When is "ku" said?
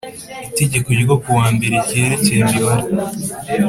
1.21-1.29